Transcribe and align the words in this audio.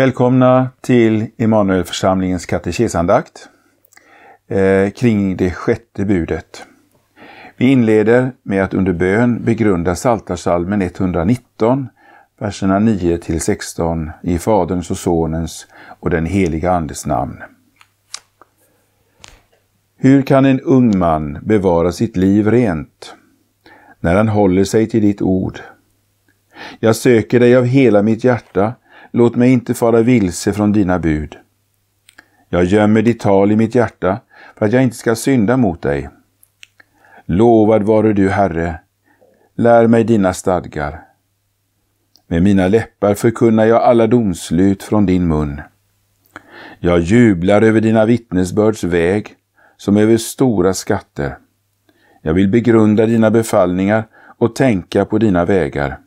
Välkomna 0.00 0.68
till 0.80 1.26
Immanuelförsamlingens 1.36 2.46
katekesandakt 2.46 3.48
eh, 4.48 4.90
kring 4.90 5.36
det 5.36 5.50
sjätte 5.50 6.04
budet. 6.04 6.64
Vi 7.56 7.66
inleder 7.66 8.32
med 8.42 8.64
att 8.64 8.74
under 8.74 8.92
bön 8.92 9.44
begrunda 9.44 9.94
Psaltarpsalmen 9.94 10.82
119, 10.82 11.88
verserna 12.38 12.78
9 12.78 13.18
till 13.18 13.40
16 13.40 14.10
i 14.22 14.38
Faderns 14.38 14.90
och 14.90 14.96
Sonens 14.96 15.66
och 16.00 16.10
den 16.10 16.26
heliga 16.26 16.72
Andes 16.72 17.06
namn. 17.06 17.42
Hur 19.96 20.22
kan 20.22 20.44
en 20.44 20.60
ung 20.60 20.98
man 20.98 21.38
bevara 21.42 21.92
sitt 21.92 22.16
liv 22.16 22.50
rent 22.50 23.14
när 24.00 24.14
han 24.14 24.28
håller 24.28 24.64
sig 24.64 24.86
till 24.86 25.02
ditt 25.02 25.22
ord? 25.22 25.60
Jag 26.78 26.96
söker 26.96 27.40
dig 27.40 27.56
av 27.56 27.64
hela 27.64 28.02
mitt 28.02 28.24
hjärta 28.24 28.74
Låt 29.10 29.36
mig 29.36 29.52
inte 29.52 29.74
fara 29.74 30.02
vilse 30.02 30.52
från 30.52 30.72
dina 30.72 30.98
bud. 30.98 31.36
Jag 32.48 32.64
gömmer 32.64 33.02
ditt 33.02 33.20
tal 33.20 33.52
i 33.52 33.56
mitt 33.56 33.74
hjärta 33.74 34.20
för 34.56 34.66
att 34.66 34.72
jag 34.72 34.82
inte 34.82 34.96
ska 34.96 35.14
synda 35.14 35.56
mot 35.56 35.82
dig. 35.82 36.08
Lovad 37.26 37.82
vare 37.82 38.12
du, 38.12 38.30
Herre. 38.30 38.80
Lär 39.54 39.86
mig 39.86 40.04
dina 40.04 40.32
stadgar. 40.32 41.00
Med 42.26 42.42
mina 42.42 42.68
läppar 42.68 43.14
förkunnar 43.14 43.64
jag 43.64 43.82
alla 43.82 44.06
domslut 44.06 44.82
från 44.82 45.06
din 45.06 45.28
mun. 45.28 45.60
Jag 46.78 47.00
jublar 47.00 47.62
över 47.62 47.80
dina 47.80 48.04
vittnesbörds 48.04 48.84
väg 48.84 49.34
som 49.76 49.96
över 49.96 50.16
stora 50.16 50.74
skatter. 50.74 51.38
Jag 52.22 52.34
vill 52.34 52.48
begrunda 52.48 53.06
dina 53.06 53.30
befallningar 53.30 54.06
och 54.38 54.54
tänka 54.54 55.04
på 55.04 55.18
dina 55.18 55.44
vägar. 55.44 55.98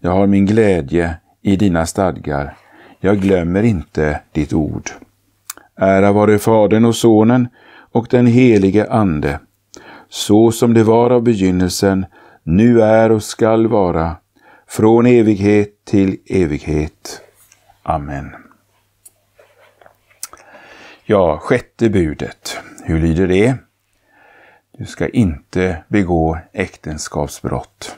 Jag 0.00 0.10
har 0.10 0.26
min 0.26 0.46
glädje 0.46 1.16
i 1.48 1.56
dina 1.56 1.86
stadgar. 1.86 2.56
Jag 3.00 3.20
glömmer 3.20 3.62
inte 3.62 4.20
ditt 4.32 4.52
ord. 4.52 4.90
Ära 5.76 6.12
vare 6.12 6.38
Fadern 6.38 6.84
och 6.84 6.96
Sonen 6.96 7.48
och 7.92 8.06
den 8.10 8.26
helige 8.26 8.90
Ande, 8.90 9.40
så 10.08 10.52
som 10.52 10.74
det 10.74 10.82
var 10.82 11.10
av 11.10 11.22
begynnelsen, 11.22 12.06
nu 12.42 12.82
är 12.82 13.12
och 13.12 13.22
skall 13.22 13.66
vara, 13.66 14.16
från 14.68 15.06
evighet 15.06 15.84
till 15.84 16.16
evighet. 16.26 17.20
Amen. 17.82 18.34
Ja, 21.04 21.38
sjätte 21.38 21.90
budet. 21.90 22.58
Hur 22.84 23.00
lyder 23.00 23.28
det? 23.28 23.54
Du 24.78 24.84
ska 24.84 25.08
inte 25.08 25.84
begå 25.88 26.38
äktenskapsbrott. 26.52 27.96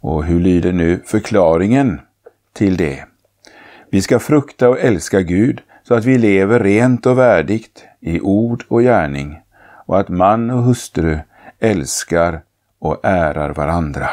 Och 0.00 0.24
hur 0.24 0.40
lyder 0.40 0.72
nu 0.72 1.02
förklaringen 1.06 2.00
till 2.58 2.76
det. 2.76 3.04
Vi 3.90 4.02
ska 4.02 4.18
frukta 4.18 4.68
och 4.68 4.80
älska 4.80 5.20
Gud 5.20 5.60
så 5.82 5.94
att 5.94 6.04
vi 6.04 6.18
lever 6.18 6.60
rent 6.60 7.06
och 7.06 7.18
värdigt 7.18 7.84
i 8.00 8.20
ord 8.20 8.64
och 8.68 8.80
gärning 8.80 9.40
och 9.86 10.00
att 10.00 10.08
man 10.08 10.50
och 10.50 10.62
hustru 10.62 11.18
älskar 11.58 12.40
och 12.78 13.00
ärar 13.02 13.50
varandra. 13.54 14.08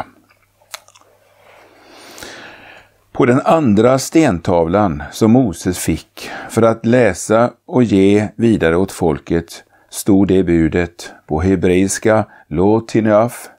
På 3.11 3.25
den 3.25 3.41
andra 3.41 3.99
stentavlan 3.99 5.03
som 5.11 5.31
Moses 5.31 5.79
fick 5.79 6.29
för 6.49 6.61
att 6.61 6.85
läsa 6.85 7.51
och 7.65 7.83
ge 7.83 8.27
vidare 8.35 8.77
åt 8.77 8.91
folket 8.91 9.63
stod 9.89 10.27
det 10.27 10.43
budet 10.43 11.13
på 11.27 11.41
hebreiska 11.41 12.25
Lotineaf 12.47 13.49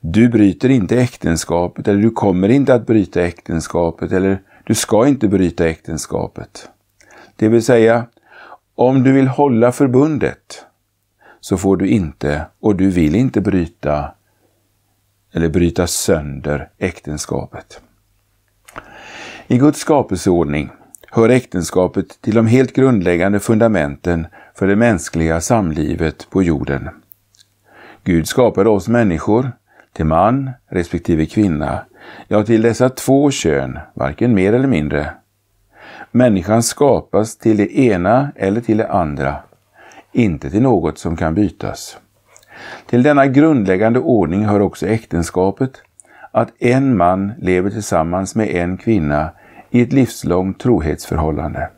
du 0.00 0.28
bryter 0.28 0.68
inte 0.68 1.00
äktenskapet 1.00 1.88
eller 1.88 2.02
du 2.02 2.10
kommer 2.10 2.48
inte 2.48 2.74
att 2.74 2.86
bryta 2.86 3.22
äktenskapet 3.22 4.12
eller 4.12 4.42
du 4.64 4.74
ska 4.74 5.06
inte 5.08 5.28
bryta 5.28 5.68
äktenskapet. 5.68 6.68
Det 7.36 7.48
vill 7.48 7.64
säga, 7.64 8.06
om 8.74 9.02
du 9.02 9.12
vill 9.12 9.28
hålla 9.28 9.72
förbundet 9.72 10.64
så 11.40 11.56
får 11.56 11.76
du 11.76 11.88
inte 11.88 12.46
och 12.60 12.76
du 12.76 12.90
vill 12.90 13.14
inte 13.14 13.40
bryta 13.40 14.14
eller 15.32 15.48
bryta 15.48 15.86
sönder 15.86 16.70
äktenskapet. 16.78 17.80
I 19.46 19.58
Guds 19.58 19.78
skapelseordning 19.78 20.70
hör 21.10 21.28
äktenskapet 21.28 22.22
till 22.22 22.34
de 22.34 22.46
helt 22.46 22.72
grundläggande 22.72 23.40
fundamenten 23.40 24.26
för 24.54 24.66
det 24.66 24.76
mänskliga 24.76 25.40
samlivet 25.40 26.30
på 26.30 26.42
jorden. 26.42 26.88
Gud 28.04 28.28
skapade 28.28 28.70
oss 28.70 28.88
människor 28.88 29.52
till 29.92 30.04
man 30.04 30.50
respektive 30.70 31.26
kvinna, 31.26 31.80
ja 32.28 32.42
till 32.42 32.62
dessa 32.62 32.88
två 32.88 33.30
kön, 33.30 33.78
varken 33.94 34.34
mer 34.34 34.52
eller 34.52 34.68
mindre. 34.68 35.10
Människan 36.10 36.62
skapas 36.62 37.36
till 37.36 37.56
det 37.56 37.78
ena 37.78 38.32
eller 38.36 38.60
till 38.60 38.76
det 38.76 38.90
andra, 38.90 39.36
inte 40.12 40.50
till 40.50 40.62
något 40.62 40.98
som 40.98 41.16
kan 41.16 41.34
bytas. 41.34 41.98
Till 42.86 43.02
denna 43.02 43.26
grundläggande 43.26 43.98
ordning 43.98 44.44
hör 44.44 44.60
också 44.60 44.86
äktenskapet, 44.86 45.82
att 46.32 46.52
en 46.58 46.96
man 46.96 47.32
lever 47.38 47.70
tillsammans 47.70 48.34
med 48.34 48.48
en 48.48 48.76
kvinna 48.76 49.30
i 49.70 49.82
ett 49.82 49.92
livslångt 49.92 50.60
trohetsförhållande. 50.60 51.70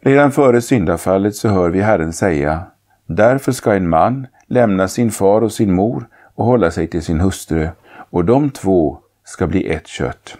Redan 0.00 0.32
före 0.32 0.60
syndafallet 0.60 1.36
så 1.36 1.48
hör 1.48 1.70
vi 1.70 1.80
Herren 1.80 2.12
säga, 2.12 2.62
därför 3.06 3.52
ska 3.52 3.74
en 3.74 3.88
man 3.88 4.26
lämna 4.46 4.88
sin 4.88 5.10
far 5.10 5.42
och 5.42 5.52
sin 5.52 5.74
mor 5.74 6.08
och 6.36 6.44
hålla 6.44 6.70
sig 6.70 6.86
till 6.86 7.02
sin 7.02 7.20
hustru 7.20 7.68
och 8.10 8.24
de 8.24 8.50
två 8.50 8.98
ska 9.24 9.46
bli 9.46 9.68
ett 9.68 9.86
kött. 9.86 10.36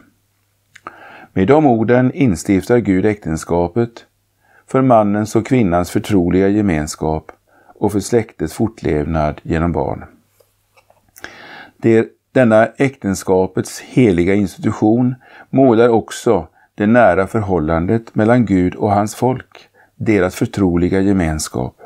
Med 1.33 1.49
de 1.49 1.67
orden 1.67 2.13
instiftar 2.13 2.79
Gud 2.79 3.07
äktenskapet 3.07 4.07
för 4.67 4.83
mannens 4.83 5.37
och 5.37 5.47
kvinnans 5.47 5.91
förtroliga 5.91 6.49
gemenskap 6.49 7.33
och 7.79 7.93
för 7.93 8.01
släktets 8.01 8.55
fortlevnad 8.55 9.41
genom 9.43 9.73
barn. 9.73 10.05
Det, 11.77 12.09
denna 12.33 12.67
äktenskapets 12.67 13.81
heliga 13.81 14.35
institution 14.35 15.15
målar 15.51 15.89
också 15.89 16.49
det 16.75 16.87
nära 16.87 17.27
förhållandet 17.27 18.15
mellan 18.15 18.47
Gud 18.47 18.75
och 18.75 18.93
hans 18.93 19.15
folk, 19.15 19.69
deras 19.95 20.35
förtroliga 20.35 21.01
gemenskap. 21.01 21.77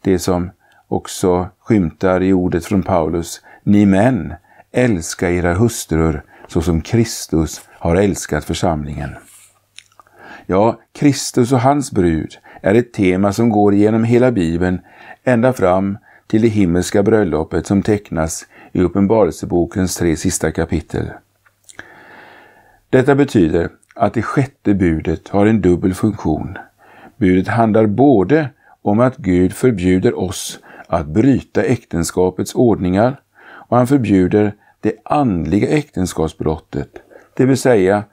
Det 0.00 0.18
som 0.18 0.50
också 0.90 1.48
skymtar 1.60 2.22
i 2.22 2.32
ordet 2.32 2.64
från 2.64 2.82
Paulus. 2.82 3.40
Ni 3.62 3.86
män, 3.86 4.34
älska 4.72 5.30
era 5.30 5.54
hustrur 5.54 6.22
så 6.48 6.62
som 6.62 6.80
Kristus 6.80 7.60
har 7.78 7.96
älskat 7.96 8.44
församlingen. 8.44 9.10
Ja, 10.46 10.80
Kristus 10.92 11.52
och 11.52 11.60
hans 11.60 11.92
brud 11.92 12.38
är 12.62 12.74
ett 12.74 12.92
tema 12.92 13.32
som 13.32 13.48
går 13.48 13.74
genom 13.74 14.04
hela 14.04 14.32
Bibeln 14.32 14.80
ända 15.24 15.52
fram 15.52 15.98
till 16.26 16.42
det 16.42 16.48
himmelska 16.48 17.02
bröllopet 17.02 17.66
som 17.66 17.82
tecknas 17.82 18.46
i 18.72 18.80
Uppenbarelsebokens 18.80 19.96
tre 19.96 20.16
sista 20.16 20.52
kapitel. 20.52 21.10
Detta 22.90 23.14
betyder 23.14 23.68
att 23.94 24.14
det 24.14 24.22
sjätte 24.22 24.74
budet 24.74 25.28
har 25.28 25.46
en 25.46 25.60
dubbel 25.60 25.94
funktion. 25.94 26.58
Budet 27.16 27.48
handlar 27.48 27.86
både 27.86 28.48
om 28.82 29.00
att 29.00 29.16
Gud 29.16 29.52
förbjuder 29.52 30.18
oss 30.18 30.58
att 30.90 31.06
bryta 31.06 31.62
äktenskapets 31.62 32.54
ordningar 32.54 33.20
och 33.42 33.76
han 33.76 33.86
förbjuder 33.86 34.54
det 34.80 34.94
andliga 35.04 35.68
äktenskapsbrottet, 35.68 36.90
det 37.36 37.44
vill 37.44 37.56
säga 37.56 38.04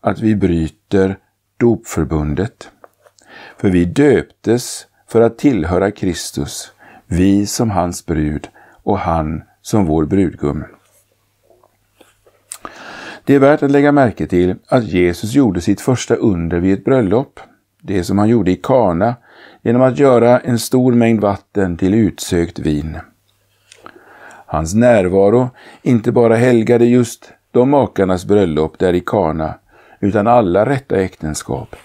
att 0.00 0.20
vi 0.20 0.36
bryter 0.36 1.18
dopförbundet. 1.56 2.70
För 3.56 3.70
vi 3.70 3.84
döptes 3.84 4.86
för 5.08 5.20
att 5.20 5.38
tillhöra 5.38 5.90
Kristus, 5.90 6.72
vi 7.06 7.46
som 7.46 7.70
hans 7.70 8.06
brud 8.06 8.48
och 8.82 8.98
han 8.98 9.42
som 9.62 9.86
vår 9.86 10.04
brudgum. 10.04 10.64
Det 13.24 13.34
är 13.34 13.38
värt 13.38 13.62
att 13.62 13.70
lägga 13.70 13.92
märke 13.92 14.26
till 14.26 14.56
att 14.68 14.84
Jesus 14.84 15.34
gjorde 15.34 15.60
sitt 15.60 15.80
första 15.80 16.14
under 16.14 16.60
vid 16.60 16.74
ett 16.74 16.84
bröllop, 16.84 17.40
det 17.82 18.04
som 18.04 18.18
han 18.18 18.28
gjorde 18.28 18.50
i 18.50 18.56
Kana 18.56 19.14
genom 19.64 19.82
att 19.82 19.98
göra 19.98 20.40
en 20.40 20.58
stor 20.58 20.92
mängd 20.92 21.20
vatten 21.20 21.76
till 21.76 21.94
utsökt 21.94 22.58
vin. 22.58 22.98
Hans 24.46 24.74
närvaro 24.74 25.50
inte 25.82 26.12
bara 26.12 26.36
helgade 26.36 26.84
just 26.84 27.32
de 27.50 27.70
makarnas 27.70 28.24
bröllop 28.24 28.78
där 28.78 28.92
i 28.92 29.00
Kana, 29.00 29.54
utan 30.00 30.26
alla 30.26 30.66
rätta 30.66 30.96
äktenskap. 30.96 31.76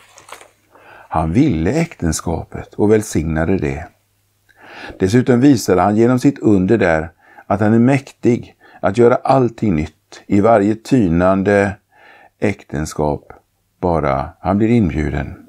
Han 1.10 1.34
ville 1.34 1.72
äktenskapet 1.72 2.74
och 2.74 2.92
välsignade 2.92 3.58
det. 3.58 3.88
Dessutom 5.00 5.42
visade 5.42 5.82
han 5.82 5.98
genom 5.98 6.20
sitt 6.20 6.40
under 6.40 6.78
där 6.78 7.12
att 7.48 7.60
han 7.60 7.74
är 7.74 7.80
mäktig 7.80 8.56
att 8.82 8.98
göra 8.98 9.16
allting 9.16 9.76
nytt 9.76 10.22
i 10.28 10.42
varje 10.42 10.76
tynande 10.76 11.76
äktenskap, 12.40 13.34
bara 13.80 14.30
han 14.40 14.58
blir 14.58 14.70
inbjuden. 14.70 15.49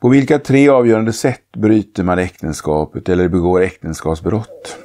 På 0.00 0.08
vilka 0.08 0.38
tre 0.38 0.68
avgörande 0.68 1.12
sätt 1.12 1.52
bryter 1.56 2.04
man 2.04 2.18
äktenskapet 2.18 3.08
eller 3.08 3.28
begår 3.28 3.62
äktenskapsbrott? 3.62 4.76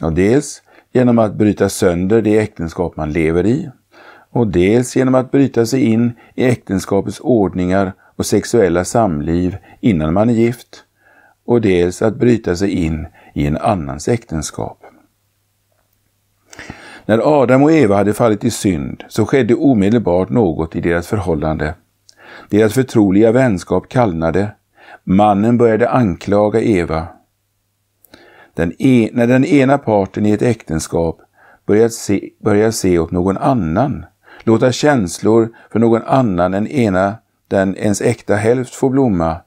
Ja, 0.00 0.10
dels 0.10 0.62
genom 0.92 1.18
att 1.18 1.34
bryta 1.34 1.68
sönder 1.68 2.22
det 2.22 2.38
äktenskap 2.38 2.96
man 2.96 3.12
lever 3.12 3.46
i 3.46 3.70
och 4.30 4.46
dels 4.46 4.96
genom 4.96 5.14
att 5.14 5.30
bryta 5.30 5.66
sig 5.66 5.84
in 5.84 6.12
i 6.34 6.44
äktenskapets 6.44 7.20
ordningar 7.20 7.92
och 8.16 8.26
sexuella 8.26 8.84
samliv 8.84 9.56
innan 9.80 10.12
man 10.12 10.30
är 10.30 10.34
gift 10.34 10.84
och 11.46 11.60
dels 11.60 12.02
att 12.02 12.16
bryta 12.16 12.56
sig 12.56 12.70
in 12.70 13.06
i 13.34 13.46
en 13.46 13.56
annans 13.56 14.08
äktenskap. 14.08 14.82
När 17.06 17.42
Adam 17.42 17.62
och 17.62 17.72
Eva 17.72 17.96
hade 17.96 18.14
fallit 18.14 18.44
i 18.44 18.50
synd 18.50 19.04
så 19.08 19.26
skedde 19.26 19.54
omedelbart 19.54 20.30
något 20.30 20.76
i 20.76 20.80
deras 20.80 21.06
förhållande. 21.06 21.74
Deras 22.48 22.74
förtroliga 22.74 23.32
vänskap 23.32 23.88
kallnade. 23.88 24.50
Mannen 25.04 25.58
började 25.58 25.90
anklaga 25.90 26.60
Eva. 26.60 27.08
Den 28.54 28.72
e 28.78 29.10
när 29.12 29.26
den 29.26 29.44
ena 29.44 29.78
parten 29.78 30.26
i 30.26 30.30
ett 30.30 30.42
äktenskap 30.42 31.20
börjar 31.66 31.88
se, 31.88 32.30
börjar 32.38 32.70
se 32.70 32.98
åt 32.98 33.10
någon 33.10 33.36
annan, 33.36 34.06
låta 34.44 34.72
känslor 34.72 35.48
för 35.72 35.78
någon 35.78 36.02
annan 36.02 36.54
än 36.54 36.66
ena 36.66 37.14
den 37.48 37.76
ens 37.76 38.00
äkta 38.00 38.34
hälft 38.34 38.74
får 38.74 38.90
blomma, 38.90 39.40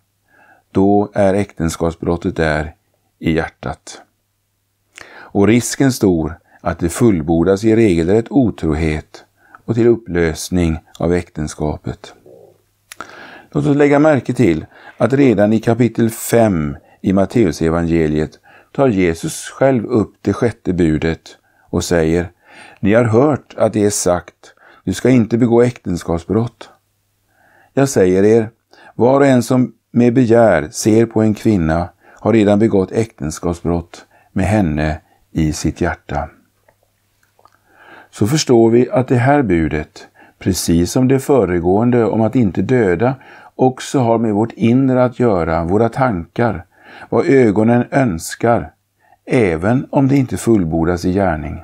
då 0.71 1.11
är 1.13 1.33
äktenskapsbrottet 1.33 2.35
där 2.35 2.75
i 3.19 3.31
hjärtat. 3.31 4.01
Och 5.11 5.47
risken 5.47 5.91
stor 5.91 6.39
att 6.61 6.79
det 6.79 6.89
fullbordas 6.89 7.63
i 7.63 7.75
regelrätt 7.75 8.25
otrohet 8.29 9.25
och 9.65 9.75
till 9.75 9.87
upplösning 9.87 10.79
av 10.99 11.13
äktenskapet. 11.13 12.13
Låt 13.51 13.65
oss 13.65 13.75
lägga 13.75 13.99
märke 13.99 14.33
till 14.33 14.65
att 14.97 15.13
redan 15.13 15.53
i 15.53 15.59
kapitel 15.59 16.09
5 16.09 16.77
i 17.01 17.13
Matteusevangeliet 17.13 18.39
tar 18.71 18.87
Jesus 18.87 19.49
själv 19.49 19.85
upp 19.85 20.15
det 20.21 20.33
sjätte 20.33 20.73
budet 20.73 21.37
och 21.69 21.83
säger 21.83 22.31
Ni 22.79 22.93
har 22.93 23.03
hört 23.03 23.55
att 23.57 23.73
det 23.73 23.85
är 23.85 23.89
sagt, 23.89 24.53
du 24.83 24.93
ska 24.93 25.09
inte 25.09 25.37
begå 25.37 25.61
äktenskapsbrott. 25.61 26.69
Jag 27.73 27.89
säger 27.89 28.23
er, 28.23 28.49
var 28.95 29.19
och 29.19 29.25
en 29.25 29.43
som 29.43 29.73
med 29.91 30.13
begär 30.13 30.69
ser 30.71 31.05
på 31.05 31.21
en 31.21 31.33
kvinna 31.33 31.89
har 32.19 32.33
redan 32.33 32.59
begått 32.59 32.91
äktenskapsbrott 32.91 34.05
med 34.31 34.45
henne 34.45 35.01
i 35.31 35.53
sitt 35.53 35.81
hjärta. 35.81 36.29
Så 38.11 38.27
förstår 38.27 38.69
vi 38.69 38.89
att 38.89 39.07
det 39.07 39.15
här 39.15 39.41
budet, 39.41 40.07
precis 40.39 40.91
som 40.91 41.07
det 41.07 41.19
föregående 41.19 42.05
om 42.05 42.21
att 42.21 42.35
inte 42.35 42.61
döda, 42.61 43.15
också 43.59 43.99
har 43.99 44.17
med 44.17 44.33
vårt 44.33 44.51
inre 44.51 45.03
att 45.03 45.19
göra, 45.19 45.63
våra 45.63 45.89
tankar, 45.89 46.65
vad 47.09 47.25
ögonen 47.25 47.85
önskar, 47.91 48.73
även 49.25 49.87
om 49.89 50.07
det 50.07 50.17
inte 50.17 50.37
fullbordas 50.37 51.05
i 51.05 51.13
gärning. 51.13 51.63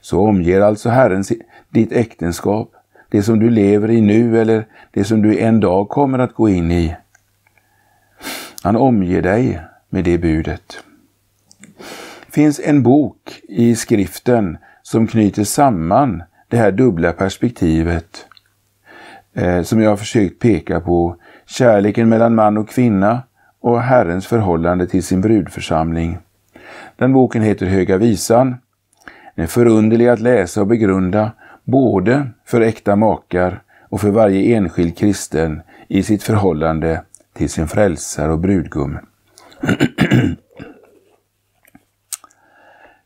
Så 0.00 0.20
omger 0.20 0.60
alltså 0.60 0.88
Herren 0.88 1.24
ditt 1.70 1.92
äktenskap, 1.92 2.72
det 3.08 3.22
som 3.22 3.38
du 3.38 3.50
lever 3.50 3.90
i 3.90 4.00
nu 4.00 4.40
eller 4.40 4.66
det 4.90 5.04
som 5.04 5.22
du 5.22 5.38
en 5.38 5.60
dag 5.60 5.88
kommer 5.88 6.18
att 6.18 6.34
gå 6.34 6.48
in 6.48 6.70
i. 6.70 6.96
Han 8.62 8.76
omger 8.76 9.22
dig 9.22 9.60
med 9.88 10.04
det 10.04 10.18
budet. 10.18 10.78
Det 12.26 12.32
finns 12.32 12.60
en 12.64 12.82
bok 12.82 13.40
i 13.48 13.76
skriften 13.76 14.58
som 14.82 15.06
knyter 15.06 15.44
samman 15.44 16.22
det 16.48 16.56
här 16.56 16.72
dubbla 16.72 17.12
perspektivet 17.12 18.26
eh, 19.36 19.62
som 19.62 19.80
jag 19.80 19.90
har 19.90 19.96
försökt 19.96 20.38
peka 20.38 20.80
på. 20.80 21.16
Kärleken 21.46 22.08
mellan 22.08 22.34
man 22.34 22.56
och 22.56 22.68
kvinna 22.68 23.22
och 23.60 23.80
Herrens 23.80 24.26
förhållande 24.26 24.86
till 24.86 25.02
sin 25.02 25.20
brudförsamling. 25.20 26.18
Den 26.96 27.12
boken 27.12 27.42
heter 27.42 27.66
Höga 27.66 27.96
visan. 27.96 28.56
Den 29.34 29.42
är 29.42 29.46
förunderlig 29.46 30.08
att 30.08 30.20
läsa 30.20 30.60
och 30.60 30.66
begrunda, 30.66 31.32
både 31.64 32.28
för 32.44 32.60
äkta 32.60 32.96
makar 32.96 33.62
och 33.88 34.00
för 34.00 34.10
varje 34.10 34.56
enskild 34.56 34.98
kristen 34.98 35.62
i 35.88 36.02
sitt 36.02 36.22
förhållande 36.22 37.02
till 37.32 37.50
sin 37.50 37.68
frälsare 37.68 38.32
och 38.32 38.38
brudgum. 38.38 38.98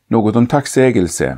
Något 0.07 0.35
om 0.35 0.47
tacksägelse. 0.47 1.37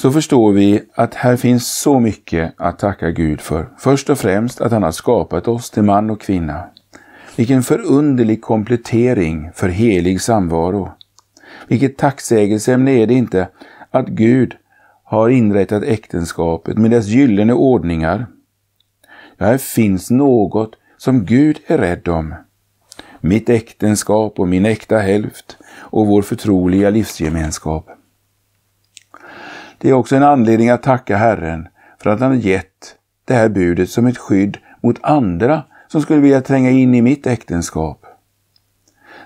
Så 0.00 0.10
förstår 0.10 0.52
vi 0.52 0.82
att 0.94 1.14
här 1.14 1.36
finns 1.36 1.78
så 1.78 2.00
mycket 2.00 2.54
att 2.56 2.78
tacka 2.78 3.10
Gud 3.10 3.40
för. 3.40 3.68
Först 3.78 4.10
och 4.10 4.18
främst 4.18 4.60
att 4.60 4.72
han 4.72 4.82
har 4.82 4.92
skapat 4.92 5.48
oss 5.48 5.70
till 5.70 5.82
man 5.82 6.10
och 6.10 6.20
kvinna. 6.20 6.64
Vilken 7.36 7.62
förunderlig 7.62 8.42
komplettering 8.42 9.50
för 9.54 9.68
helig 9.68 10.20
samvaro. 10.20 10.92
Vilket 11.68 11.98
tacksägelseämne 11.98 12.90
är 12.90 13.06
det 13.06 13.14
inte 13.14 13.48
att 13.90 14.08
Gud 14.08 14.56
har 15.04 15.28
inrättat 15.28 15.82
äktenskapet 15.82 16.78
med 16.78 16.90
dess 16.90 17.06
gyllene 17.06 17.52
ordningar. 17.52 18.26
Ja, 19.36 19.46
här 19.46 19.58
finns 19.58 20.10
något 20.10 20.76
som 20.96 21.24
Gud 21.24 21.60
är 21.66 21.78
rädd 21.78 22.08
om. 22.08 22.34
Mitt 23.20 23.48
äktenskap 23.48 24.40
och 24.40 24.48
min 24.48 24.66
äkta 24.66 24.98
hälft 24.98 25.56
och 25.78 26.06
vår 26.06 26.22
förtroliga 26.22 26.90
livsgemenskap. 26.90 27.90
Det 29.82 29.88
är 29.88 29.92
också 29.92 30.16
en 30.16 30.22
anledning 30.22 30.70
att 30.70 30.82
tacka 30.82 31.16
Herren 31.16 31.68
för 31.98 32.10
att 32.10 32.20
han 32.20 32.30
har 32.30 32.38
gett 32.38 32.96
det 33.24 33.34
här 33.34 33.48
budet 33.48 33.90
som 33.90 34.06
ett 34.06 34.18
skydd 34.18 34.58
mot 34.80 34.98
andra 35.02 35.62
som 35.88 36.02
skulle 36.02 36.20
vilja 36.20 36.40
tränga 36.40 36.70
in 36.70 36.94
i 36.94 37.02
mitt 37.02 37.26
äktenskap. 37.26 38.06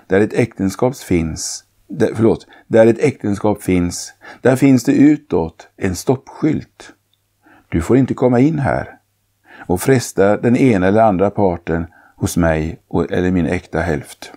Där 0.07 0.21
ett 0.21 0.33
äktenskap 0.33 0.95
finns, 0.97 1.63
där, 1.87 2.09
förlåt, 2.15 2.47
där 2.67 2.87
ett 2.87 2.99
äktenskap 2.99 3.63
finns, 3.63 4.13
där 4.41 4.55
finns 4.55 4.83
det 4.83 4.91
utåt 4.91 5.67
en 5.77 5.95
stoppskylt. 5.95 6.93
Du 7.69 7.81
får 7.81 7.97
inte 7.97 8.13
komma 8.13 8.39
in 8.39 8.59
här 8.59 8.97
och 9.67 9.81
fresta 9.81 10.37
den 10.37 10.55
ena 10.55 10.87
eller 10.87 11.01
andra 11.01 11.29
parten 11.29 11.87
hos 12.15 12.37
mig 12.37 12.79
eller 13.09 13.31
min 13.31 13.47
äkta 13.47 13.79
hälft. 13.79 14.31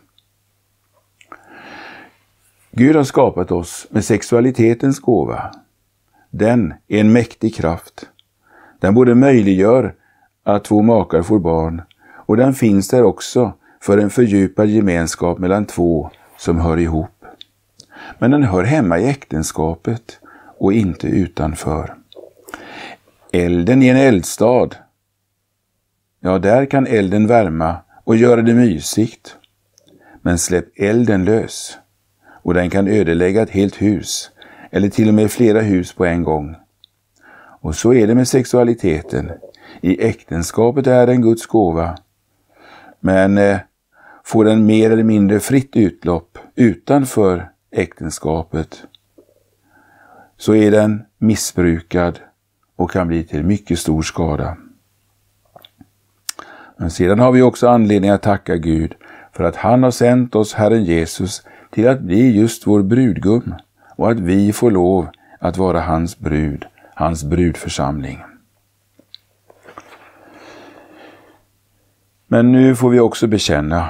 Gud 2.71 2.97
har 2.97 3.05
skapat 3.05 3.51
oss 3.51 3.87
med 3.91 4.05
sexualitetens 4.05 5.01
gåva. 5.01 5.51
Den 6.31 6.75
är 6.89 7.01
en 7.01 7.13
mäktig 7.13 7.55
kraft. 7.55 8.09
Den 8.81 8.95
både 8.95 9.15
möjliggör 9.15 9.95
att 10.45 10.65
två 10.65 10.83
makar 10.83 11.23
får 11.23 11.39
barn 11.39 11.83
och 12.15 12.37
den 12.37 12.55
finns 12.55 12.89
där 12.89 13.03
också 13.03 13.53
för 13.81 13.99
en 13.99 14.11
fördjupad 14.11 14.69
gemenskap 14.69 15.39
mellan 15.39 15.67
två 15.67 16.11
som 16.39 16.61
hör 16.61 16.77
ihop. 16.77 17.25
Men 18.19 18.31
den 18.31 18.43
hör 18.43 18.65
hemma 18.65 18.99
i 18.99 19.09
äktenskapet 19.09 20.21
och 20.59 20.73
inte 20.73 21.07
utanför. 21.07 21.95
Elden 23.33 23.83
i 23.83 23.89
en 23.89 23.97
eldstad 23.97 24.69
Ja, 26.21 26.39
där 26.39 26.67
kan 26.67 26.87
elden 26.87 27.27
värma 27.27 27.77
och 28.05 28.17
göra 28.17 28.43
det 28.43 28.55
mysigt. 28.55 29.37
Men 30.23 30.39
släpp 30.39 30.67
elden 30.77 31.25
lös 31.25 31.79
och 32.43 32.55
den 32.55 32.71
kan 32.71 32.89
ödelägga 32.89 33.43
ett 33.43 33.51
helt 33.51 33.83
hus 33.83 34.31
eller 34.71 34.89
till 34.89 35.09
och 35.09 35.15
med 35.15 35.31
flera 35.31 35.61
hus 35.61 35.93
på 35.93 36.05
en 36.05 36.25
gång. 36.25 36.57
Och 37.61 37.75
så 37.75 37.95
är 37.95 38.07
det 38.07 38.15
med 38.15 38.29
sexualiteten. 38.29 39.31
I 39.81 40.07
äktenskapet 40.07 40.87
är 40.87 41.07
den 41.07 41.23
Guds 41.23 41.47
gåva. 41.47 41.99
Men 43.01 43.39
eh, 43.39 43.59
får 44.25 44.45
den 44.45 44.67
mer 44.67 44.91
eller 44.91 45.03
mindre 45.03 45.41
fritt 45.41 45.77
utlopp 45.77 46.39
utanför 46.55 47.51
äktenskapet 47.71 48.83
så 50.37 50.55
är 50.55 50.71
den 50.71 51.03
missbrukad 51.19 52.19
och 52.77 52.91
kan 52.91 53.09
bli 53.09 53.25
till 53.25 53.45
mycket 53.45 53.79
stor 53.79 54.03
skada. 54.03 54.57
Men 56.77 56.91
sedan 56.91 57.19
har 57.19 57.33
vi 57.33 57.43
också 57.43 57.69
anledning 57.69 58.11
att 58.11 58.23
tacka 58.23 58.57
Gud 58.57 58.95
för 59.33 59.45
att 59.45 59.57
han 59.57 59.83
har 59.83 59.91
sänt 59.91 60.35
oss 60.35 60.55
Herren 60.55 60.85
Jesus 60.85 61.43
till 61.71 61.89
att 61.89 62.01
bli 62.01 62.37
just 62.37 62.67
vår 62.67 62.83
brudgum 62.83 63.55
och 63.99 64.11
att 64.11 64.21
vi 64.21 64.53
får 64.53 64.71
lov 64.71 65.09
att 65.39 65.57
vara 65.57 65.81
hans 65.81 66.19
brud, 66.19 66.67
hans 66.95 67.25
brudförsamling. 67.25 68.19
Men 72.27 72.53
nu 72.53 72.77
får 72.77 72.91
vi 72.91 73.01
också 73.01 73.27
bekänna. 73.27 73.89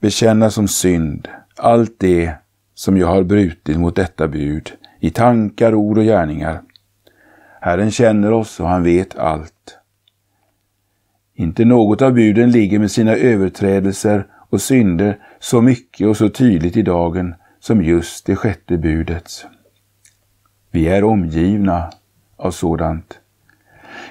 Bekänna 0.00 0.50
som 0.50 0.68
synd 0.68 1.28
allt 1.56 1.94
det 1.98 2.34
som 2.74 2.96
jag 2.96 3.06
har 3.06 3.22
brutit 3.22 3.78
mot 3.78 3.96
detta 3.96 4.28
bud 4.28 4.72
i 5.00 5.10
tankar, 5.10 5.74
ord 5.74 5.98
och 5.98 6.04
gärningar. 6.04 6.62
Herren 7.60 7.90
känner 7.90 8.32
oss 8.32 8.60
och 8.60 8.68
han 8.68 8.82
vet 8.82 9.18
allt. 9.18 9.78
Inte 11.34 11.64
något 11.64 12.02
av 12.02 12.12
buden 12.12 12.50
ligger 12.50 12.78
med 12.78 12.90
sina 12.90 13.12
överträdelser 13.12 14.26
och 14.50 14.60
synder 14.60 15.18
så 15.38 15.60
mycket 15.60 16.06
och 16.06 16.16
så 16.16 16.28
tydligt 16.28 16.76
i 16.76 16.82
dagen 16.82 17.34
som 17.66 17.82
just 17.82 18.26
det 18.26 18.36
sjätte 18.36 18.76
budets. 18.78 19.46
Vi 20.70 20.88
är 20.88 21.04
omgivna 21.04 21.90
av 22.36 22.50
sådant. 22.50 23.18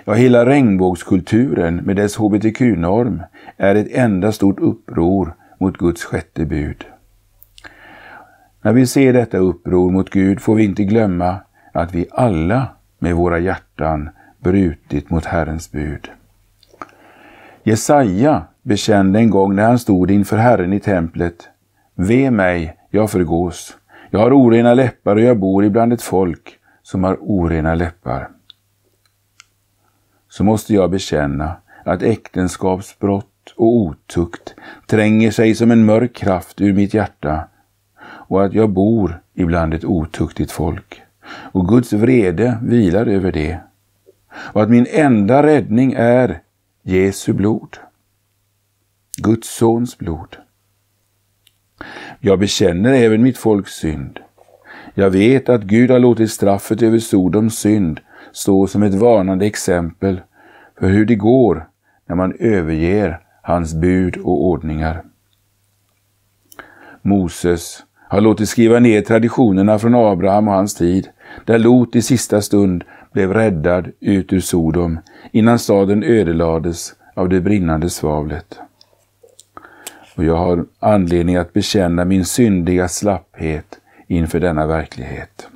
Ja, 0.06 0.14
hela 0.14 0.46
regnbågskulturen 0.46 1.76
med 1.76 1.96
dess 1.96 2.18
hbtq-norm 2.18 3.24
är 3.58 3.76
ett 3.76 3.88
enda 3.92 4.32
stort 4.32 4.60
uppror 4.60 5.34
mot 5.60 5.78
Guds 5.78 6.04
sjätte 6.04 6.46
bud. 6.46 6.86
När 8.62 8.74
vi 8.74 8.88
ser 8.88 9.14
detta 9.14 9.38
uppror 9.38 9.92
mot 9.92 10.10
Gud 10.10 10.42
får 10.42 10.56
vi 10.56 10.64
inte 10.64 10.84
glömma 10.84 11.38
att 11.72 11.94
vi 11.94 12.08
alla 12.12 12.68
med 13.00 13.16
våra 13.16 13.40
hjärtan 13.40 14.10
brutit 14.40 15.10
mot 15.10 15.26
Herrens 15.26 15.72
bud. 15.72 16.10
Jesaja 17.64 18.44
bekände 18.62 19.20
en 19.20 19.30
gång 19.30 19.56
när 19.56 19.68
han 19.68 19.80
stod 19.80 20.12
inför 20.12 20.38
Herren 20.38 20.74
i 20.74 20.80
templet. 20.80 21.50
Ve 21.96 22.32
mig, 22.32 22.78
jag 22.96 23.12
förgås. 23.12 23.78
Jag 24.10 24.20
har 24.20 24.32
orena 24.32 24.74
läppar 24.74 25.16
och 25.16 25.22
jag 25.22 25.40
bor 25.40 25.66
ibland 25.66 25.94
ett 25.94 26.02
folk 26.02 26.60
som 26.84 27.04
har 27.04 27.18
orena 27.22 27.76
läppar. 27.76 28.30
Så 30.30 30.44
måste 30.44 30.74
jag 30.74 30.92
bekänna 30.92 31.56
att 31.86 32.04
äktenskapsbrott 32.04 33.54
och 33.56 33.76
otukt 33.76 34.56
tränger 34.88 35.32
sig 35.32 35.56
som 35.56 35.72
en 35.72 35.86
mörk 35.86 36.16
kraft 36.16 36.62
ur 36.62 36.74
mitt 36.74 36.94
hjärta 36.94 37.48
och 38.28 38.46
att 38.46 38.54
jag 38.54 38.70
bor 38.70 39.22
ibland 39.34 39.74
ett 39.74 39.86
otuktigt 39.86 40.52
folk. 40.52 41.02
Och 41.28 41.68
Guds 41.68 41.94
vrede 41.94 42.60
vilar 42.62 43.06
över 43.06 43.32
det. 43.32 43.60
Och 44.36 44.62
att 44.64 44.70
min 44.70 44.88
enda 44.90 45.44
räddning 45.44 45.94
är 45.98 46.42
Jesu 46.84 47.34
blod. 47.34 47.78
Guds 49.18 49.56
sons 49.56 49.98
blod. 49.98 50.38
Jag 52.20 52.40
bekänner 52.40 52.94
även 52.94 53.24
mitt 53.24 53.38
folks 53.38 53.72
synd. 53.72 54.20
Jag 54.94 55.10
vet 55.10 55.50
att 55.50 55.64
Gud 55.64 55.92
har 55.92 56.00
låtit 56.00 56.32
straffet 56.32 56.82
över 56.82 57.00
Sodoms 57.00 57.60
synd 57.60 58.00
stå 58.32 58.68
som 58.68 58.84
ett 58.84 58.94
varnande 58.94 59.46
exempel 59.46 60.22
för 60.80 60.88
hur 60.88 61.06
det 61.06 61.16
går 61.16 61.68
när 62.08 62.16
man 62.16 62.34
överger 62.40 63.20
hans 63.42 63.74
bud 63.74 64.18
och 64.18 64.46
ordningar. 64.46 65.04
Moses 67.02 67.84
har 68.08 68.22
låtit 68.22 68.50
skriva 68.50 68.80
ner 68.80 69.02
traditionerna 69.02 69.80
från 69.80 69.96
Abraham 69.96 70.48
och 70.48 70.54
hans 70.54 70.76
tid, 70.76 71.10
där 71.46 71.60
Lot 71.60 71.96
i 71.96 72.02
sista 72.02 72.42
stund 72.42 72.84
blev 73.14 73.34
räddad 73.34 73.92
ut 74.00 74.34
ur 74.34 74.40
Sodom 74.40 75.00
innan 75.32 75.60
staden 75.60 76.04
ödelades 76.04 76.94
av 77.14 77.30
det 77.30 77.42
brinnande 77.42 77.90
svavlet. 77.90 78.60
Och 80.16 80.24
jag 80.24 80.36
har 80.36 80.66
anledning 80.80 81.36
att 81.36 81.54
bekänna 81.54 82.06
min 82.06 82.26
syndiga 82.26 82.88
slapphet 82.88 83.80
inför 84.08 84.40
denna 84.40 84.68
verklighet. 84.68 85.48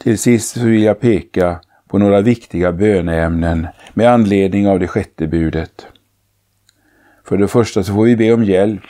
Till 0.00 0.18
sist 0.18 0.56
vill 0.56 0.82
jag 0.82 1.00
peka 1.00 1.60
på 1.88 1.98
några 1.98 2.20
viktiga 2.20 2.72
böneämnen 2.72 3.66
med 3.94 4.12
anledning 4.12 4.68
av 4.68 4.80
det 4.80 4.88
sjätte 4.88 5.26
budet. 5.26 5.86
För 7.24 7.36
det 7.36 7.48
första 7.48 7.82
så 7.82 7.94
får 7.94 8.04
vi 8.04 8.16
be 8.16 8.32
om 8.32 8.44
hjälp 8.44 8.82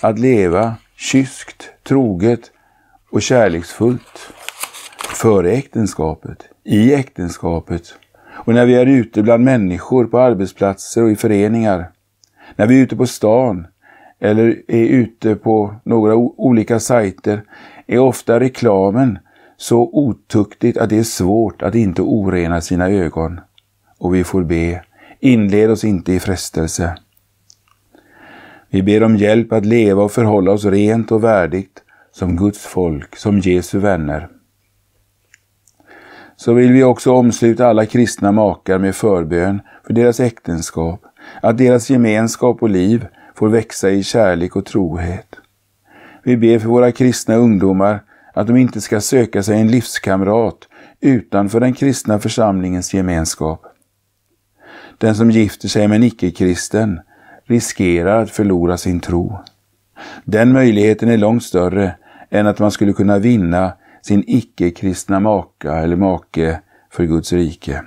att 0.00 0.18
leva 0.18 0.74
kyskt, 0.96 1.70
troget 1.82 2.50
och 3.10 3.22
kärleksfullt 3.22 4.32
före 5.14 5.50
äktenskapet, 5.50 6.48
i 6.64 6.94
äktenskapet 6.94 7.94
och 8.32 8.54
när 8.54 8.66
vi 8.66 8.74
är 8.74 8.86
ute 8.86 9.22
bland 9.22 9.44
människor 9.44 10.04
på 10.04 10.18
arbetsplatser 10.18 11.02
och 11.02 11.10
i 11.10 11.16
föreningar. 11.16 11.90
När 12.56 12.66
vi 12.66 12.78
är 12.78 12.82
ute 12.82 12.96
på 12.96 13.06
stan 13.06 13.66
eller 14.20 14.62
är 14.68 14.86
ute 14.86 15.34
på 15.34 15.74
några 15.84 16.16
olika 16.16 16.80
sajter 16.80 17.42
är 17.86 17.98
ofta 17.98 18.40
reklamen 18.40 19.18
så 19.56 19.90
otuktigt 19.92 20.78
att 20.78 20.90
det 20.90 20.98
är 20.98 21.02
svårt 21.02 21.62
att 21.62 21.74
inte 21.74 22.02
orena 22.02 22.60
sina 22.60 22.88
ögon. 22.88 23.40
Och 23.98 24.14
vi 24.14 24.24
får 24.24 24.42
be, 24.42 24.82
inled 25.20 25.70
oss 25.70 25.84
inte 25.84 26.12
i 26.12 26.20
frestelse. 26.20 26.94
Vi 28.68 28.82
ber 28.82 29.02
om 29.02 29.16
hjälp 29.16 29.52
att 29.52 29.66
leva 29.66 30.02
och 30.02 30.12
förhålla 30.12 30.50
oss 30.50 30.64
rent 30.64 31.12
och 31.12 31.24
värdigt 31.24 31.82
som 32.12 32.36
Guds 32.36 32.66
folk, 32.66 33.16
som 33.16 33.38
Jesu 33.38 33.78
vänner. 33.78 34.28
Så 36.36 36.52
vill 36.52 36.72
vi 36.72 36.84
också 36.84 37.12
omsluta 37.12 37.66
alla 37.66 37.86
kristna 37.86 38.32
makar 38.32 38.78
med 38.78 38.96
förbön 38.96 39.60
för 39.86 39.94
deras 39.94 40.20
äktenskap, 40.20 41.00
att 41.42 41.58
deras 41.58 41.90
gemenskap 41.90 42.62
och 42.62 42.68
liv 42.68 43.06
får 43.34 43.48
växa 43.48 43.90
i 43.90 44.02
kärlek 44.02 44.56
och 44.56 44.66
trohet. 44.66 45.36
Vi 46.22 46.36
ber 46.36 46.58
för 46.58 46.68
våra 46.68 46.92
kristna 46.92 47.34
ungdomar 47.34 48.02
att 48.34 48.46
de 48.46 48.56
inte 48.56 48.80
ska 48.80 49.00
söka 49.00 49.42
sig 49.42 49.60
en 49.60 49.68
livskamrat 49.68 50.68
utanför 51.00 51.60
den 51.60 51.72
kristna 51.72 52.18
församlingens 52.18 52.94
gemenskap. 52.94 53.62
Den 54.98 55.14
som 55.14 55.30
gifter 55.30 55.68
sig 55.68 55.88
med 55.88 55.96
en 55.96 56.02
icke-kristen 56.02 57.00
riskerar 57.44 58.22
att 58.22 58.30
förlora 58.30 58.76
sin 58.76 59.00
tro. 59.00 59.38
Den 60.24 60.52
möjligheten 60.52 61.08
är 61.08 61.16
långt 61.16 61.44
större 61.44 61.94
än 62.30 62.46
att 62.46 62.58
man 62.58 62.70
skulle 62.70 62.92
kunna 62.92 63.18
vinna 63.18 63.72
sin 64.02 64.24
icke-kristna 64.26 65.20
maka 65.20 65.74
eller 65.74 65.96
make 65.96 66.60
för 66.90 67.04
Guds 67.04 67.32
rike. 67.32 67.82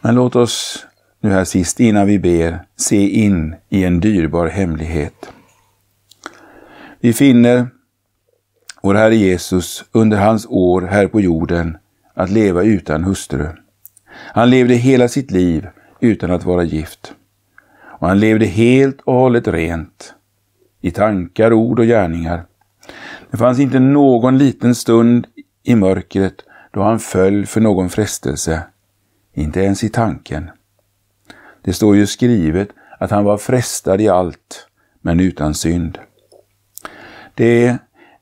Men 0.00 0.14
låt 0.14 0.36
oss 0.36 0.86
nu 1.20 1.30
här 1.30 1.44
sist 1.44 1.80
innan 1.80 2.06
vi 2.06 2.18
ber 2.18 2.62
se 2.76 3.08
in 3.08 3.54
i 3.68 3.84
en 3.84 4.00
dyrbar 4.00 4.46
hemlighet. 4.46 5.32
Vi 7.00 7.12
finner 7.12 7.68
vår 8.82 8.94
Herre 8.94 9.16
Jesus 9.16 9.84
under 9.92 10.18
hans 10.18 10.46
år 10.46 10.82
här 10.82 11.06
på 11.06 11.20
jorden 11.20 11.76
att 12.14 12.30
leva 12.30 12.62
utan 12.62 13.04
hustru. 13.04 13.46
Han 14.14 14.50
levde 14.50 14.74
hela 14.74 15.08
sitt 15.08 15.30
liv 15.30 15.66
utan 16.00 16.30
att 16.30 16.44
vara 16.44 16.62
gift. 16.62 17.14
Och 18.00 18.08
han 18.08 18.20
levde 18.20 18.46
helt 18.46 19.00
och 19.00 19.14
hållet 19.14 19.48
rent 19.48 20.14
i 20.80 20.90
tankar, 20.90 21.52
ord 21.52 21.78
och 21.78 21.86
gärningar. 21.86 22.44
Det 23.30 23.36
fanns 23.36 23.58
inte 23.58 23.78
någon 23.78 24.38
liten 24.38 24.74
stund 24.74 25.26
i 25.62 25.74
mörkret 25.74 26.34
då 26.72 26.82
han 26.82 26.98
föll 26.98 27.46
för 27.46 27.60
någon 27.60 27.90
frestelse, 27.90 28.62
inte 29.34 29.60
ens 29.60 29.84
i 29.84 29.88
tanken. 29.88 30.50
Det 31.62 31.72
står 31.72 31.96
ju 31.96 32.06
skrivet 32.06 32.68
att 32.98 33.10
han 33.10 33.24
var 33.24 33.38
frestad 33.38 34.00
i 34.00 34.08
allt, 34.08 34.66
men 35.00 35.20
utan 35.20 35.54
synd. 35.54 35.98
Det 37.34 37.78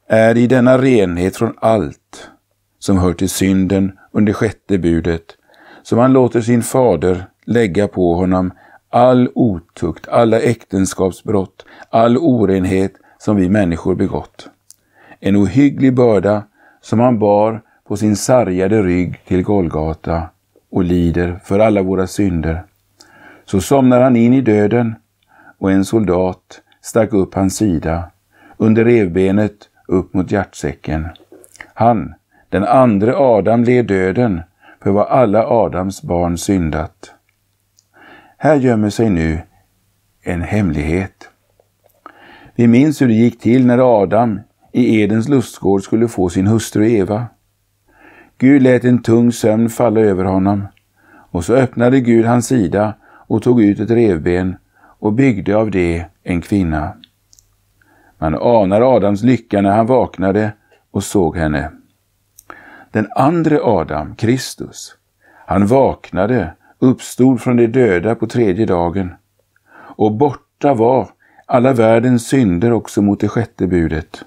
är 0.09 0.37
i 0.37 0.47
denna 0.47 0.79
renhet 0.79 1.37
från 1.37 1.55
allt 1.59 2.31
som 2.79 2.99
hör 2.99 3.13
till 3.13 3.31
synden 3.31 3.99
under 4.13 4.33
sjätte 4.33 4.79
budet 4.79 5.37
som 5.83 5.99
han 5.99 6.13
låter 6.13 6.41
sin 6.41 6.63
fader 6.63 7.27
lägga 7.45 7.89
på 7.89 8.15
honom 8.15 8.53
all 8.91 9.29
otukt, 9.35 10.09
alla 10.09 10.41
äktenskapsbrott, 10.41 11.65
all 11.91 12.19
orenhet 12.19 12.93
som 13.19 13.37
vi 13.37 13.49
människor 13.49 13.95
begått. 13.95 14.49
En 15.21 15.37
ohygglig 15.37 15.95
börda 15.95 16.43
som 16.81 17.01
han 17.01 17.19
bar 17.19 17.63
på 17.89 17.97
sin 17.97 18.17
sargade 18.17 18.83
rygg 18.83 19.25
till 19.27 19.43
Golgata 19.43 20.23
och 20.77 20.85
lider 20.85 21.41
för 21.45 21.59
alla 21.59 21.83
våra 21.83 22.07
synder. 22.07 22.65
Så 23.45 23.61
somnar 23.61 24.01
han 24.01 24.17
in 24.17 24.35
i 24.35 24.41
döden 24.41 24.95
och 25.59 25.73
en 25.73 25.85
soldat 25.85 26.61
stack 26.81 27.13
upp 27.13 27.35
hans 27.35 27.57
sida, 27.57 28.11
under 28.57 28.85
revbenet 28.85 29.57
upp 29.89 30.15
mot 30.15 30.31
hjärtsäcken. 30.31 31.09
Han, 31.75 32.15
den 32.49 32.65
andra 32.65 33.17
Adam, 33.17 33.65
led 33.65 33.87
döden 33.87 34.41
för 34.83 34.91
vad 34.91 35.07
alla 35.07 35.47
Adams 35.47 36.03
barn 36.03 36.39
syndat. 36.39 37.15
Här 38.39 38.57
gömmer 38.57 38.91
sig 38.91 39.11
nu 39.11 39.39
en 40.23 40.43
hemlighet. 40.43 41.29
Vi 42.55 42.67
minns 42.67 43.03
hur 43.03 43.09
det 43.09 43.15
gick 43.15 43.41
till 43.41 43.67
när 43.67 44.03
Adam 44.03 44.41
i 44.73 45.01
Edens 45.01 45.29
lustgård 45.29 45.83
skulle 45.83 46.09
få 46.09 46.29
sin 46.29 46.47
hustru 46.47 46.91
Eva. 46.91 47.27
Gud 48.39 48.63
lät 48.63 48.85
en 48.85 49.03
tung 49.03 49.33
sömn 49.33 49.69
falla 49.69 50.01
över 50.01 50.25
honom 50.25 50.67
och 51.31 51.45
så 51.45 51.55
öppnade 51.55 52.01
Gud 52.01 52.25
hans 52.25 52.47
sida 52.47 52.95
och 53.03 53.43
tog 53.43 53.63
ut 53.63 53.81
ett 53.81 53.91
revben 53.91 54.57
och 54.99 55.13
byggde 55.13 55.57
av 55.57 55.71
det 55.71 56.05
en 56.23 56.41
kvinna. 56.41 56.93
Man 58.19 58.35
anar 58.35 58.97
Adams 58.97 59.23
lycka 59.23 59.61
när 59.61 59.71
han 59.71 59.87
vaknade 59.87 60.53
och 60.91 61.05
såg 61.05 61.37
henne. 61.37 61.71
Den 62.91 63.09
andra 63.17 63.59
Adam, 63.63 64.15
Kristus, 64.15 64.97
han 65.47 65.67
vaknade 65.67 66.53
uppstod 66.79 67.41
från 67.41 67.57
de 67.57 67.67
döda 67.67 68.15
på 68.15 68.27
tredje 68.27 68.67
dagen. 68.67 69.15
Och 69.77 70.13
borta 70.13 70.75
var 70.75 71.09
alla 71.47 71.73
världens 71.73 72.29
synder 72.29 72.73
också 72.73 73.03
mot 73.03 73.21
det 73.21 73.29
sjätte 73.29 73.67
budet. 73.67 74.25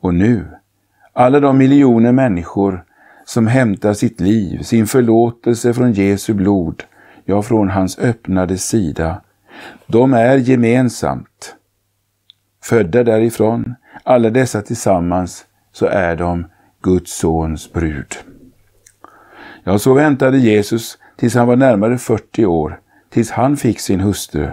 Och 0.00 0.14
nu, 0.14 0.46
alla 1.18 1.40
de 1.40 1.58
miljoner 1.58 2.12
människor 2.12 2.84
som 3.24 3.46
hämtar 3.46 3.94
sitt 3.94 4.20
liv, 4.20 4.62
sin 4.62 4.86
förlåtelse 4.86 5.74
från 5.74 5.92
Jesu 5.92 6.34
blod, 6.34 6.84
ja, 7.24 7.42
från 7.42 7.70
hans 7.70 7.98
öppnade 7.98 8.58
sida, 8.58 9.22
de 9.86 10.14
är 10.14 10.36
gemensamt 10.36 11.56
födda 12.62 13.04
därifrån. 13.04 13.74
Alla 14.02 14.30
dessa 14.30 14.62
tillsammans 14.62 15.46
så 15.72 15.86
är 15.86 16.16
de 16.16 16.46
Guds 16.82 17.18
sons 17.18 17.72
brud. 17.72 18.16
Ja, 19.64 19.78
så 19.78 19.94
väntade 19.94 20.38
Jesus 20.38 20.98
tills 21.16 21.34
han 21.34 21.46
var 21.46 21.56
närmare 21.56 21.98
40 21.98 22.46
år, 22.46 22.80
tills 23.10 23.30
han 23.30 23.56
fick 23.56 23.80
sin 23.80 24.00
hustru, 24.00 24.50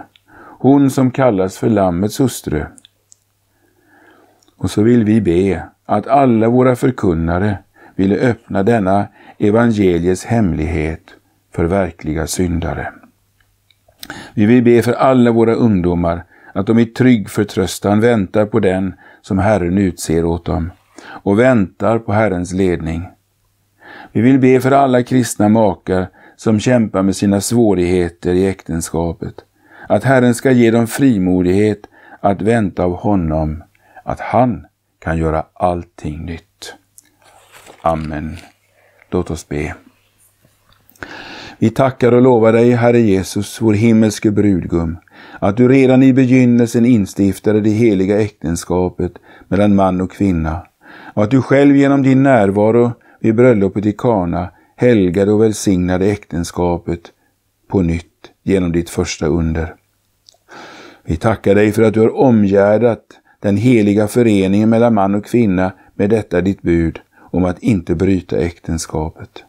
hon 0.58 0.90
som 0.90 1.10
kallas 1.10 1.58
för 1.58 1.68
Lammets 1.68 2.20
hustru. 2.20 2.64
Och 4.56 4.70
så 4.70 4.82
vill 4.82 5.04
vi 5.04 5.20
be 5.20 5.73
att 5.86 6.06
alla 6.06 6.48
våra 6.48 6.76
förkunnare 6.76 7.58
ville 7.96 8.16
öppna 8.16 8.62
denna 8.62 9.06
evangeliets 9.38 10.24
hemlighet 10.24 11.14
för 11.54 11.64
verkliga 11.64 12.26
syndare. 12.26 12.92
Vi 14.34 14.46
vill 14.46 14.62
be 14.62 14.82
för 14.82 14.92
alla 14.92 15.30
våra 15.30 15.54
ungdomar 15.54 16.24
att 16.52 16.66
de 16.66 16.78
i 16.78 16.86
trygg 16.86 17.30
förtröstan 17.30 18.00
väntar 18.00 18.46
på 18.46 18.60
den 18.60 18.94
som 19.22 19.38
Herren 19.38 19.78
utser 19.78 20.24
åt 20.24 20.44
dem 20.44 20.70
och 21.06 21.38
väntar 21.38 21.98
på 21.98 22.12
Herrens 22.12 22.52
ledning. 22.52 23.08
Vi 24.12 24.20
vill 24.20 24.38
be 24.38 24.60
för 24.60 24.70
alla 24.70 25.02
kristna 25.02 25.48
makar 25.48 26.08
som 26.36 26.60
kämpar 26.60 27.02
med 27.02 27.16
sina 27.16 27.40
svårigheter 27.40 28.34
i 28.34 28.46
äktenskapet, 28.46 29.34
att 29.88 30.04
Herren 30.04 30.34
ska 30.34 30.50
ge 30.50 30.70
dem 30.70 30.86
frimodighet 30.86 31.80
att 32.20 32.42
vänta 32.42 32.84
av 32.84 32.96
honom, 32.96 33.62
att 34.04 34.20
han 34.20 34.66
kan 35.04 35.18
göra 35.18 35.44
allting 35.52 36.24
nytt. 36.24 36.74
Amen. 37.82 38.36
Låt 39.10 39.30
oss 39.30 39.48
be. 39.48 39.74
Vi 41.58 41.70
tackar 41.70 42.12
och 42.12 42.22
lovar 42.22 42.52
dig, 42.52 42.70
Herre 42.70 43.00
Jesus, 43.00 43.60
vår 43.60 43.72
himmelske 43.72 44.30
brudgum, 44.30 44.98
att 45.40 45.56
du 45.56 45.68
redan 45.68 46.02
i 46.02 46.12
begynnelsen 46.12 46.84
instiftade 46.84 47.60
det 47.60 47.70
heliga 47.70 48.20
äktenskapet 48.20 49.12
mellan 49.48 49.74
man 49.74 50.00
och 50.00 50.12
kvinna, 50.12 50.66
och 51.14 51.24
att 51.24 51.30
du 51.30 51.42
själv 51.42 51.76
genom 51.76 52.02
din 52.02 52.22
närvaro 52.22 52.92
vid 53.20 53.34
bröllopet 53.34 53.86
i 53.86 53.92
Kana 53.92 54.50
helgade 54.76 55.32
och 55.32 55.42
välsignade 55.42 56.06
äktenskapet 56.06 57.00
på 57.68 57.82
nytt 57.82 58.30
genom 58.42 58.72
ditt 58.72 58.90
första 58.90 59.26
under. 59.26 59.74
Vi 61.02 61.16
tackar 61.16 61.54
dig 61.54 61.72
för 61.72 61.82
att 61.82 61.94
du 61.94 62.00
har 62.00 62.16
omgärdat 62.16 63.04
den 63.44 63.56
heliga 63.56 64.08
föreningen 64.08 64.70
mellan 64.70 64.94
man 64.94 65.14
och 65.14 65.24
kvinna 65.24 65.72
med 65.94 66.10
detta 66.10 66.40
ditt 66.40 66.62
bud 66.62 67.00
om 67.16 67.44
att 67.44 67.62
inte 67.62 67.94
bryta 67.94 68.36
äktenskapet. 68.36 69.44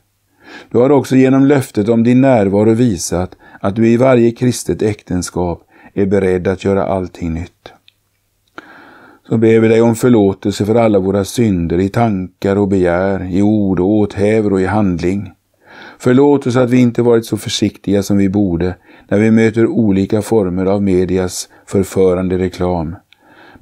Du 0.71 0.77
har 0.77 0.89
också 0.89 1.15
genom 1.15 1.45
löftet 1.45 1.89
om 1.89 2.03
din 2.03 2.21
närvaro 2.21 2.73
visat 2.73 3.35
att 3.59 3.75
du 3.75 3.87
i 3.87 3.97
varje 3.97 4.31
kristet 4.31 4.81
äktenskap 4.81 5.63
är 5.93 6.05
beredd 6.05 6.47
att 6.47 6.63
göra 6.63 6.85
allting 6.85 7.33
nytt. 7.33 7.73
Så 9.29 9.37
ber 9.37 9.59
vi 9.59 9.67
dig 9.67 9.81
om 9.81 9.95
förlåtelse 9.95 10.65
för 10.65 10.75
alla 10.75 10.99
våra 10.99 11.25
synder 11.25 11.79
i 11.79 11.89
tankar 11.89 12.55
och 12.55 12.67
begär, 12.67 13.31
i 13.31 13.41
ord 13.41 13.79
och 13.79 13.89
åthävor 13.89 14.53
och 14.53 14.61
i 14.61 14.65
handling. 14.65 15.31
Förlåt 15.99 16.47
oss 16.47 16.55
att 16.55 16.69
vi 16.69 16.81
inte 16.81 17.01
varit 17.01 17.25
så 17.25 17.37
försiktiga 17.37 18.03
som 18.03 18.17
vi 18.17 18.29
borde 18.29 18.75
när 19.09 19.19
vi 19.19 19.31
möter 19.31 19.67
olika 19.67 20.21
former 20.21 20.65
av 20.65 20.83
medias 20.83 21.49
förförande 21.65 22.37
reklam. 22.37 22.95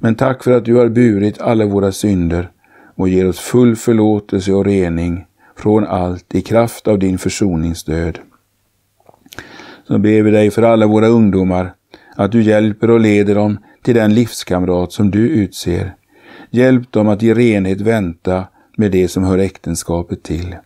Men 0.04 0.14
tack 0.14 0.44
för 0.44 0.52
att 0.52 0.64
du 0.64 0.74
har 0.74 0.88
burit 0.88 1.40
alla 1.40 1.66
våra 1.66 1.92
synder 1.92 2.50
och 2.94 3.08
ger 3.08 3.28
oss 3.28 3.38
full 3.38 3.76
förlåtelse 3.76 4.52
och 4.52 4.64
rening 4.64 5.26
från 5.56 5.86
allt 5.86 6.34
i 6.34 6.42
kraft 6.42 6.88
av 6.88 6.98
din 6.98 7.18
försoningsdöd. 7.18 8.18
Så 9.88 9.98
ber 9.98 10.22
vi 10.22 10.30
dig 10.30 10.50
för 10.50 10.62
alla 10.62 10.86
våra 10.86 11.06
ungdomar 11.06 11.74
att 12.16 12.32
du 12.32 12.42
hjälper 12.42 12.90
och 12.90 13.00
leder 13.00 13.34
dem 13.34 13.58
till 13.82 13.94
den 13.94 14.14
livskamrat 14.14 14.92
som 14.92 15.10
du 15.10 15.28
utser. 15.28 15.94
Hjälp 16.50 16.92
dem 16.92 17.08
att 17.08 17.22
i 17.22 17.34
renhet 17.34 17.80
vänta 17.80 18.44
med 18.76 18.92
det 18.92 19.08
som 19.08 19.24
hör 19.24 19.38
äktenskapet 19.38 20.22
till. 20.22 20.56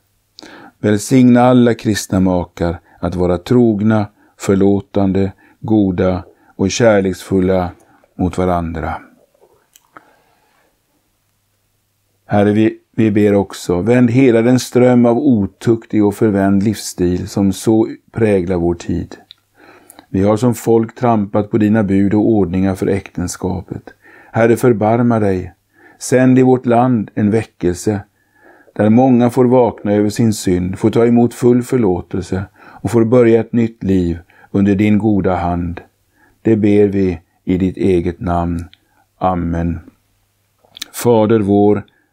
Välsigna 0.78 1.42
alla 1.42 1.74
kristna 1.74 2.20
makar 2.20 2.80
att 3.00 3.14
vara 3.14 3.38
trogna, 3.38 4.06
förlåtande, 4.38 5.32
goda 5.60 6.24
och 6.56 6.70
kärleksfulla 6.70 7.70
mot 8.16 8.38
varandra. 8.38 9.00
Herre, 12.30 12.52
vi, 12.52 12.78
vi 12.96 13.10
ber 13.10 13.34
också, 13.34 13.80
vänd 13.80 14.10
hela 14.10 14.42
den 14.42 14.58
ström 14.58 15.06
av 15.06 15.18
otuktig 15.18 16.04
och 16.04 16.14
förvänd 16.14 16.62
livsstil 16.62 17.28
som 17.28 17.52
så 17.52 17.88
präglar 18.12 18.56
vår 18.56 18.74
tid. 18.74 19.16
Vi 20.08 20.22
har 20.22 20.36
som 20.36 20.54
folk 20.54 20.94
trampat 20.94 21.50
på 21.50 21.58
dina 21.58 21.82
bud 21.82 22.14
och 22.14 22.28
ordningar 22.28 22.74
för 22.74 22.86
äktenskapet. 22.86 23.82
Herre, 24.32 24.56
förbarma 24.56 25.18
dig. 25.18 25.52
Sänd 25.98 26.38
i 26.38 26.42
vårt 26.42 26.66
land 26.66 27.10
en 27.14 27.30
väckelse, 27.30 28.00
där 28.74 28.90
många 28.90 29.30
får 29.30 29.44
vakna 29.44 29.92
över 29.92 30.10
sin 30.10 30.32
synd, 30.32 30.78
får 30.78 30.90
ta 30.90 31.06
emot 31.06 31.34
full 31.34 31.62
förlåtelse 31.62 32.44
och 32.56 32.90
får 32.90 33.04
börja 33.04 33.40
ett 33.40 33.52
nytt 33.52 33.82
liv 33.82 34.18
under 34.50 34.74
din 34.74 34.98
goda 34.98 35.34
hand. 35.34 35.80
Det 36.42 36.56
ber 36.56 36.88
vi 36.88 37.20
i 37.44 37.58
ditt 37.58 37.76
eget 37.76 38.20
namn. 38.20 38.64
Amen. 39.18 39.80
Fader 40.92 41.40
vår, 41.40 41.84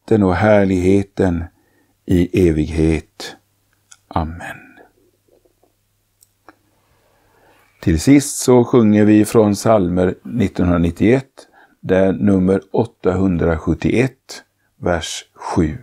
makten 0.00 0.22
och 0.22 0.34
härligheten 0.34 1.44
i 2.06 2.48
evighet. 2.48 3.36
Amen. 4.08 4.56
Till 7.82 8.00
sist 8.00 8.36
så 8.36 8.64
sjunger 8.64 9.04
vi 9.04 9.24
från 9.24 9.54
psalmer 9.54 10.08
1991, 10.08 11.24
där 11.80 12.12
nummer 12.12 12.60
871, 12.72 14.12
vers 14.78 15.24
7. 15.34 15.78